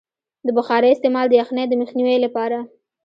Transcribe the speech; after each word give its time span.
د 0.45 0.47
بخارۍ 0.57 0.89
استعمال 0.93 1.25
د 1.29 1.33
یخنۍ 1.41 1.65
د 1.69 1.73
مخنیوي 1.81 2.17
لپاره 2.25 2.57
دی. 2.63 2.65